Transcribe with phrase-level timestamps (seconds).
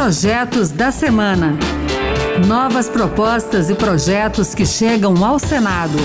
[0.00, 1.58] Projetos da Semana.
[2.46, 5.98] Novas propostas e projetos que chegam ao Senado.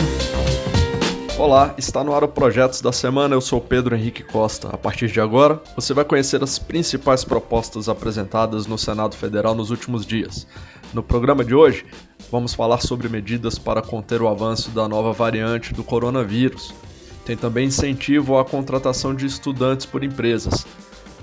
[1.37, 3.35] Olá, está no ar o Projetos da Semana.
[3.35, 4.69] Eu sou Pedro Henrique Costa.
[4.69, 9.69] A partir de agora, você vai conhecer as principais propostas apresentadas no Senado Federal nos
[9.69, 10.47] últimos dias.
[10.91, 11.85] No programa de hoje,
[12.31, 16.73] vamos falar sobre medidas para conter o avanço da nova variante do coronavírus.
[17.23, 20.65] Tem também incentivo à contratação de estudantes por empresas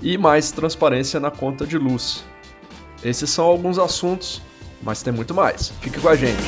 [0.01, 2.23] e mais transparência na conta de luz.
[3.03, 4.41] Esses são alguns assuntos,
[4.81, 5.69] mas tem muito mais.
[5.81, 6.41] Fique com a gente.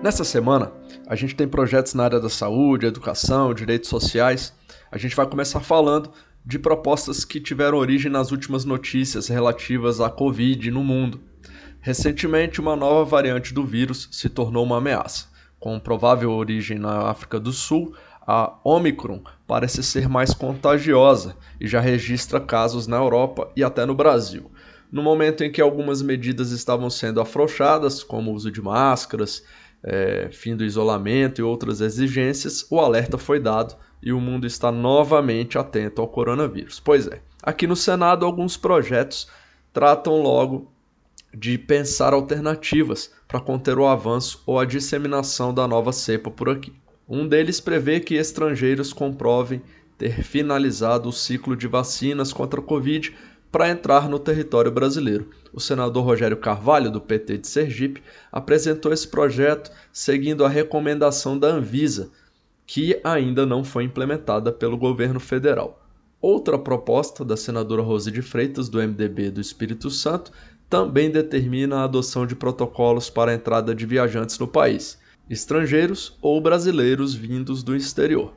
[0.00, 0.70] Nessa semana,
[1.08, 4.52] a gente tem projetos na área da saúde, educação, direitos sociais.
[4.92, 6.12] A gente vai começar falando
[6.46, 11.20] de propostas que tiveram origem nas últimas notícias relativas à Covid no mundo.
[11.80, 15.26] Recentemente, uma nova variante do vírus se tornou uma ameaça.
[15.58, 17.92] Com provável origem na África do Sul,
[18.30, 23.94] a Omicron parece ser mais contagiosa e já registra casos na Europa e até no
[23.94, 24.50] Brasil.
[24.92, 29.42] No momento em que algumas medidas estavam sendo afrouxadas, como o uso de máscaras,
[29.82, 34.70] é, fim do isolamento e outras exigências, o alerta foi dado e o mundo está
[34.70, 36.78] novamente atento ao coronavírus.
[36.78, 39.26] Pois é, aqui no Senado, alguns projetos
[39.72, 40.70] tratam logo
[41.32, 46.74] de pensar alternativas para conter o avanço ou a disseminação da nova cepa por aqui.
[47.08, 49.62] Um deles prevê que estrangeiros comprovem
[49.96, 53.16] ter finalizado o ciclo de vacinas contra a Covid
[53.50, 55.30] para entrar no território brasileiro.
[55.50, 61.48] O senador Rogério Carvalho, do PT de Sergipe, apresentou esse projeto seguindo a recomendação da
[61.48, 62.10] Anvisa,
[62.66, 65.82] que ainda não foi implementada pelo governo federal.
[66.20, 70.30] Outra proposta da senadora Rose de Freitas, do MDB do Espírito Santo,
[70.68, 74.98] também determina a adoção de protocolos para a entrada de viajantes no país
[75.28, 78.32] estrangeiros ou brasileiros vindos do exterior.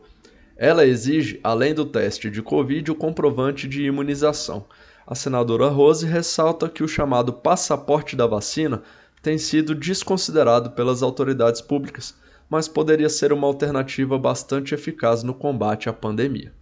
[0.58, 4.66] Ela exige, além do teste de Covid, o comprovante de imunização.
[5.08, 8.84] A senadora Rose ressalta que o chamado passaporte da vacina
[9.22, 12.16] tem sido desconsiderado pelas autoridades públicas,
[12.50, 16.54] mas poderia ser uma alternativa bastante eficaz no combate à pandemia.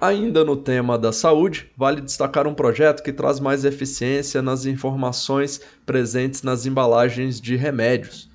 [0.00, 5.60] Ainda no tema da saúde, vale destacar um projeto que traz mais eficiência nas informações
[5.86, 8.28] presentes nas embalagens de remédios.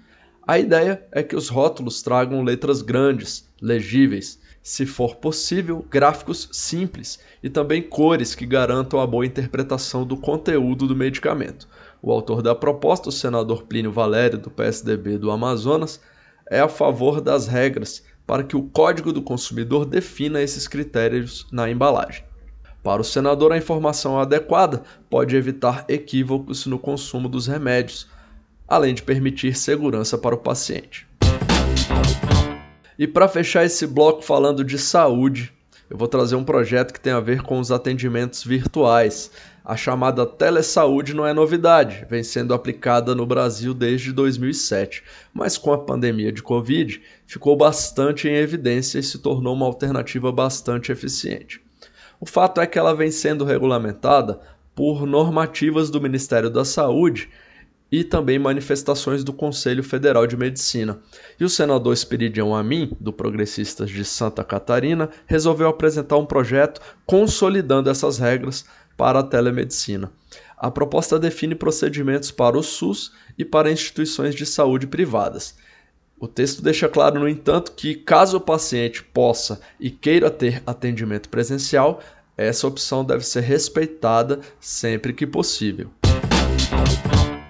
[0.52, 7.22] A ideia é que os rótulos tragam letras grandes, legíveis, se for possível, gráficos simples
[7.42, 11.70] e também cores que garantam a boa interpretação do conteúdo do medicamento.
[12.02, 16.02] O autor da proposta, o senador Plínio Valério, do PSDB do Amazonas,
[16.50, 21.72] é a favor das regras para que o Código do Consumidor defina esses critérios na
[21.72, 22.26] embalagem.
[22.84, 28.10] Para o senador, a informação adequada pode evitar equívocos no consumo dos remédios,
[28.72, 31.06] além de permitir segurança para o paciente.
[32.98, 35.52] E para fechar esse bloco falando de saúde,
[35.90, 39.30] eu vou trazer um projeto que tem a ver com os atendimentos virtuais.
[39.66, 45.04] A chamada telesaúde não é novidade, vem sendo aplicada no Brasil desde 2007,
[45.34, 50.32] mas com a pandemia de Covid ficou bastante em evidência e se tornou uma alternativa
[50.32, 51.62] bastante eficiente.
[52.22, 54.40] O fato é que ela vem sendo regulamentada
[54.74, 57.30] por normativas do Ministério da Saúde
[57.92, 61.00] e também manifestações do Conselho Federal de Medicina.
[61.40, 67.90] E o senador Esperidião Amin, do Progressistas de Santa Catarina, resolveu apresentar um projeto consolidando
[67.90, 68.64] essas regras
[68.96, 70.12] para a telemedicina.
[70.58, 75.58] A proposta define procedimentos para o SUS e para instituições de saúde privadas.
[76.20, 81.30] O texto deixa claro, no entanto, que caso o paciente possa e queira ter atendimento
[81.30, 82.00] presencial,
[82.38, 85.90] essa opção deve ser respeitada sempre que possível.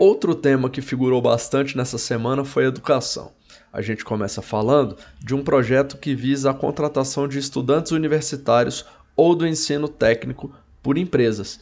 [0.04, 3.34] Outro tema que figurou bastante nessa semana foi educação.
[3.72, 8.84] A gente começa falando de um projeto que visa a contratação de estudantes universitários
[9.16, 10.52] ou do ensino técnico
[10.82, 11.60] por empresas.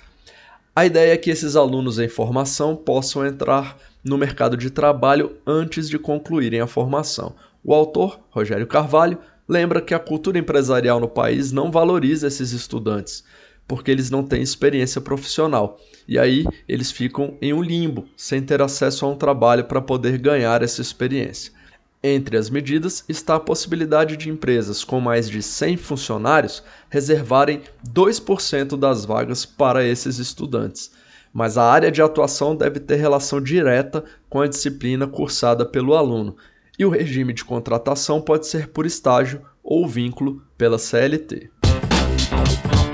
[0.73, 5.89] A ideia é que esses alunos em formação possam entrar no mercado de trabalho antes
[5.89, 7.35] de concluírem a formação.
[7.61, 9.17] O autor, Rogério Carvalho,
[9.49, 13.21] lembra que a cultura empresarial no país não valoriza esses estudantes
[13.69, 15.79] porque eles não têm experiência profissional.
[16.07, 20.17] E aí eles ficam em um limbo, sem ter acesso a um trabalho para poder
[20.17, 21.53] ganhar essa experiência.
[22.01, 28.75] Entre as medidas está a possibilidade de empresas com mais de 100 funcionários reservarem 2%
[28.75, 30.91] das vagas para esses estudantes.
[31.31, 36.35] Mas a área de atuação deve ter relação direta com a disciplina cursada pelo aluno,
[36.79, 41.51] e o regime de contratação pode ser por estágio ou vínculo pela CLT.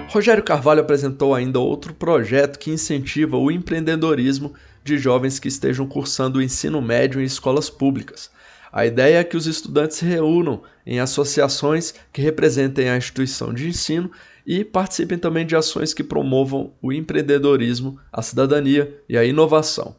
[0.09, 4.53] Rogério Carvalho apresentou ainda outro projeto que incentiva o empreendedorismo
[4.83, 8.29] de jovens que estejam cursando o ensino médio em escolas públicas.
[8.71, 13.67] A ideia é que os estudantes se reúnam em associações que representem a instituição de
[13.67, 14.11] ensino
[14.45, 19.95] e participem também de ações que promovam o empreendedorismo, a cidadania e a inovação.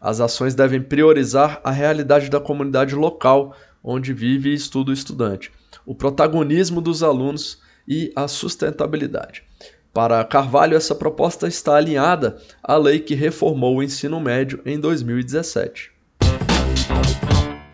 [0.00, 5.52] As ações devem priorizar a realidade da comunidade local onde vive e estuda o estudante,
[5.86, 9.42] o protagonismo dos alunos e a sustentabilidade.
[9.92, 15.92] Para Carvalho, essa proposta está alinhada à lei que reformou o ensino médio em 2017.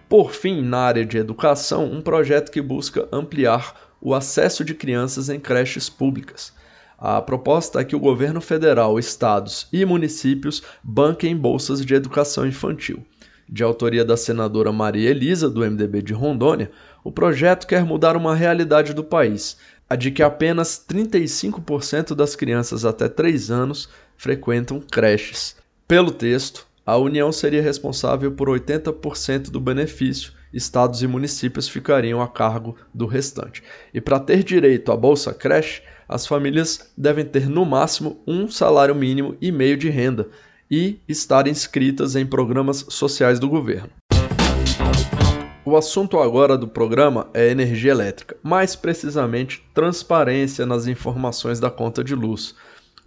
[0.08, 5.28] Por fim, na área de educação, um projeto que busca ampliar o acesso de crianças
[5.28, 6.52] em creches públicas.
[6.98, 13.02] A proposta é que o governo federal, estados e municípios banquem bolsas de educação infantil.
[13.48, 16.70] De autoria da senadora Maria Elisa, do MDB de Rondônia,
[17.02, 19.56] o projeto quer mudar uma realidade do país,
[19.90, 25.56] a de que apenas 35% das crianças até 3 anos frequentam creches.
[25.88, 32.28] Pelo texto, a União seria responsável por 80% do benefício estados e municípios ficariam a
[32.28, 33.62] cargo do restante.
[33.94, 38.94] E para ter direito à Bolsa Creche, as famílias devem ter no máximo um salário
[38.94, 40.28] mínimo e meio de renda
[40.70, 43.90] e estar inscritas em programas sociais do governo.
[45.70, 52.02] O assunto agora do programa é energia elétrica, mais precisamente transparência nas informações da conta
[52.02, 52.56] de luz.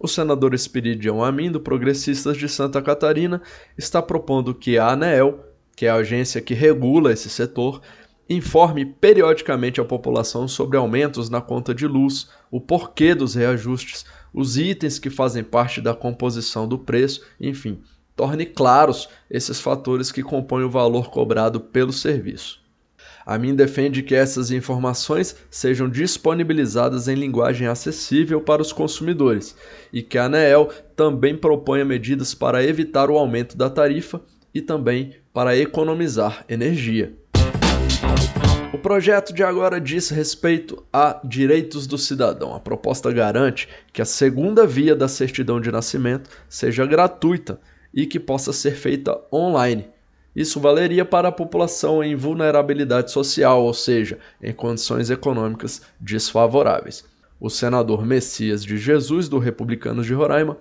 [0.00, 3.42] O senador Espiridião Amin, do Progressistas de Santa Catarina,
[3.76, 5.40] está propondo que a ANEEL
[5.76, 7.82] que é a agência que regula esse setor,
[8.30, 14.56] informe periodicamente a população sobre aumentos na conta de luz, o porquê dos reajustes, os
[14.56, 17.82] itens que fazem parte da composição do preço, enfim,
[18.16, 22.62] torne claros esses fatores que compõem o valor cobrado pelo serviço.
[23.26, 29.56] A mim defende que essas informações sejam disponibilizadas em linguagem acessível para os consumidores
[29.90, 34.20] e que a ANEEL também proponha medidas para evitar o aumento da tarifa
[34.54, 37.14] e também para economizar energia.
[38.74, 42.54] O projeto de agora diz respeito a direitos do cidadão.
[42.54, 47.58] A proposta garante que a segunda via da certidão de nascimento seja gratuita
[47.94, 49.88] e que possa ser feita online.
[50.34, 57.04] Isso valeria para a população em vulnerabilidade social, ou seja, em condições econômicas desfavoráveis.
[57.40, 60.56] O senador Messias de Jesus, do Republicanos de Roraima,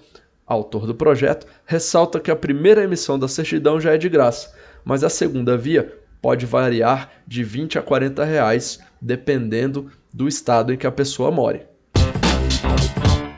[0.46, 4.54] autor do projeto, ressalta que a primeira emissão da certidão já é de graça,
[4.86, 10.78] mas a segunda via pode variar de 20 a 40 reais, dependendo do estado em
[10.78, 11.62] que a pessoa more.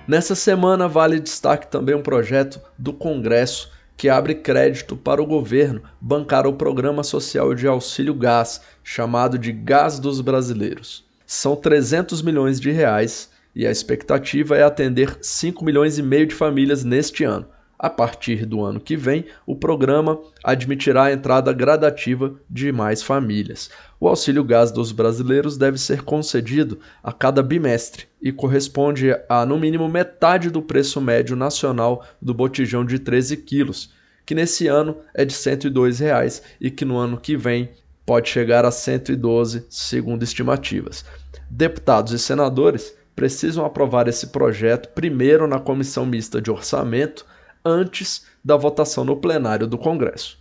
[0.08, 5.82] Nessa semana vale destaque também um projeto do Congresso que abre crédito para o governo
[6.00, 11.06] bancar o programa social de auxílio gás, chamado de Gás dos Brasileiros.
[11.26, 16.36] São 300 milhões de reais e a expectativa é atender 5 milhões e meio de
[16.36, 17.48] famílias neste ano.
[17.86, 23.70] A partir do ano que vem, o programa admitirá a entrada gradativa de mais famílias.
[24.00, 29.60] O auxílio gás dos brasileiros deve ser concedido a cada bimestre e corresponde a no
[29.60, 33.94] mínimo metade do preço médio nacional do botijão de 13 quilos,
[34.26, 37.70] que nesse ano é de 102 reais, e que no ano que vem
[38.04, 41.06] pode chegar a 112, segundo estimativas.
[41.52, 47.24] Deputados e senadores precisam aprovar esse projeto primeiro na comissão mista de orçamento
[47.66, 50.38] antes da votação no plenário do Congresso.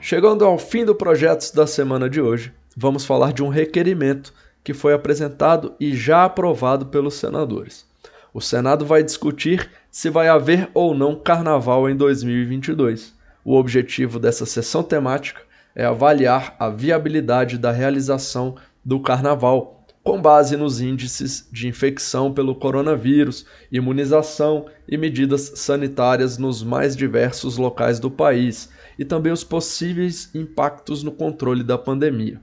[0.00, 4.32] Chegando ao fim do projeto da semana de hoje, vamos falar de um requerimento
[4.64, 7.86] que foi apresentado e já aprovado pelos senadores.
[8.32, 13.14] O Senado vai discutir se vai haver ou não carnaval em 2022.
[13.44, 15.40] O objetivo dessa sessão temática
[15.74, 19.77] é avaliar a viabilidade da realização do carnaval
[20.08, 27.58] com base nos índices de infecção pelo coronavírus, imunização e medidas sanitárias nos mais diversos
[27.58, 32.40] locais do país e também os possíveis impactos no controle da pandemia.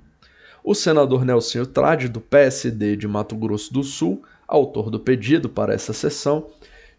[0.63, 5.73] O senador Nelson Trade, do PSD de Mato Grosso do Sul, autor do pedido para
[5.73, 6.45] essa sessão,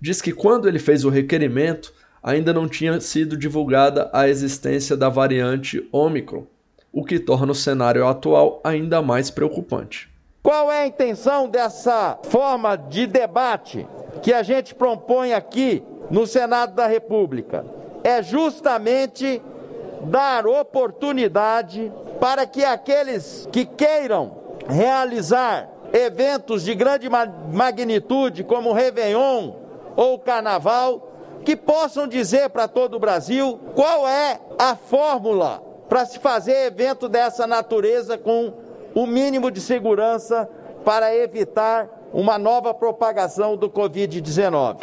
[0.00, 5.08] diz que quando ele fez o requerimento, ainda não tinha sido divulgada a existência da
[5.08, 6.44] variante Omicron,
[6.92, 10.15] o que torna o cenário atual ainda mais preocupante.
[10.46, 13.84] Qual é a intenção dessa forma de debate
[14.22, 17.66] que a gente propõe aqui no Senado da República?
[18.04, 19.42] É justamente
[20.02, 24.36] dar oportunidade para que aqueles que queiram
[24.68, 27.08] realizar eventos de grande
[27.52, 29.50] magnitude, como o Réveillon
[29.96, 31.10] ou o Carnaval,
[31.44, 37.08] que possam dizer para todo o Brasil qual é a fórmula para se fazer evento
[37.08, 38.52] dessa natureza com
[38.96, 40.48] o mínimo de segurança
[40.82, 44.78] para evitar uma nova propagação do Covid-19.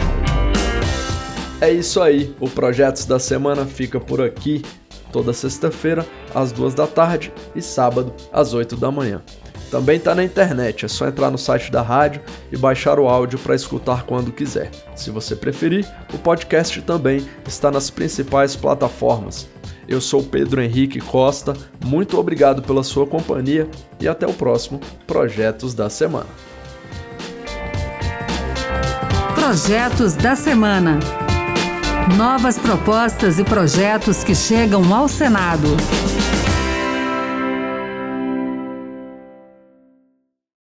[1.59, 4.61] É isso aí, o Projetos da Semana fica por aqui.
[5.11, 9.23] toda sexta-feira às duas da tarde e sábado às 8 da manhã.
[9.71, 13.39] Também está na internet, é só entrar no site da rádio e baixar o áudio
[13.39, 14.69] para escutar quando quiser.
[14.95, 19.47] Se você preferir, o podcast também está nas principais plataformas.
[19.87, 23.67] Eu sou Pedro Henrique Costa, muito obrigado pela sua companhia
[23.99, 26.27] e até o próximo Projetos da Semana.
[29.35, 30.99] Projetos da Semana.
[32.17, 35.67] Novas propostas e projetos que chegam ao Senado.